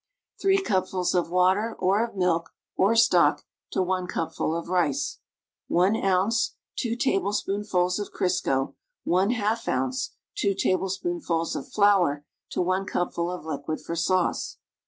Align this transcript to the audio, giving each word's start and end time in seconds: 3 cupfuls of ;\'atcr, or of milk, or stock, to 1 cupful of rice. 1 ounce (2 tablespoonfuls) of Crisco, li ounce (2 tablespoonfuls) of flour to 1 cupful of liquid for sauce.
3 0.41 0.59
cupfuls 0.63 1.13
of 1.13 1.27
;\'atcr, 1.27 1.75
or 1.77 2.03
of 2.03 2.15
milk, 2.15 2.55
or 2.75 2.95
stock, 2.95 3.45
to 3.69 3.83
1 3.83 4.07
cupful 4.07 4.55
of 4.55 4.67
rice. 4.67 5.19
1 5.67 5.95
ounce 5.97 6.55
(2 6.77 6.95
tablespoonfuls) 6.95 7.99
of 7.99 8.11
Crisco, 8.11 8.73
li 9.05 9.41
ounce 9.69 10.15
(2 10.37 10.55
tablespoonfuls) 10.55 11.55
of 11.55 11.67
flour 11.71 12.25
to 12.49 12.63
1 12.63 12.87
cupful 12.87 13.29
of 13.29 13.45
liquid 13.45 13.79
for 13.79 13.95
sauce. 13.95 14.57